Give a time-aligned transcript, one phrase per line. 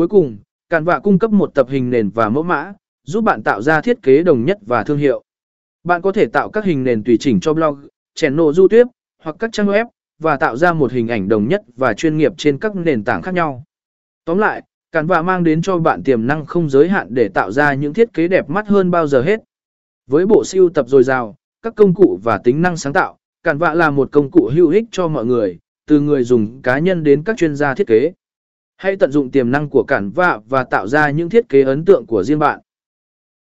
[0.00, 2.72] Cuối cùng, Càn Vạ cung cấp một tập hình nền và mẫu mã,
[3.04, 5.22] giúp bạn tạo ra thiết kế đồng nhất và thương hiệu.
[5.84, 8.90] Bạn có thể tạo các hình nền tùy chỉnh cho blog, channel YouTube
[9.22, 9.86] hoặc các trang web
[10.18, 13.22] và tạo ra một hình ảnh đồng nhất và chuyên nghiệp trên các nền tảng
[13.22, 13.64] khác nhau.
[14.24, 17.74] Tóm lại, Canva mang đến cho bạn tiềm năng không giới hạn để tạo ra
[17.74, 19.40] những thiết kế đẹp mắt hơn bao giờ hết.
[20.06, 23.74] Với bộ siêu tập dồi dào, các công cụ và tính năng sáng tạo, Canva
[23.74, 27.22] là một công cụ hữu ích cho mọi người, từ người dùng cá nhân đến
[27.24, 28.12] các chuyên gia thiết kế.
[28.80, 31.84] Hãy tận dụng tiềm năng của cản vạ và tạo ra những thiết kế ấn
[31.84, 32.60] tượng của riêng bạn.